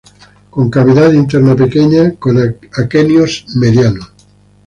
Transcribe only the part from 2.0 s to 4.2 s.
con aquenios medianos.